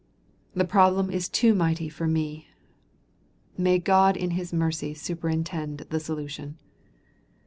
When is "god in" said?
3.77-4.31